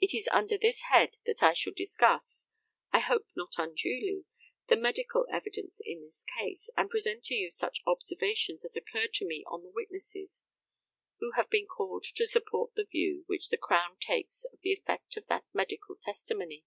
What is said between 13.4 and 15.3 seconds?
the Crown takes of the effect of